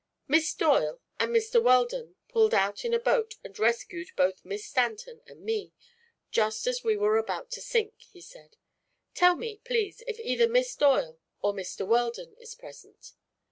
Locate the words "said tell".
8.19-9.35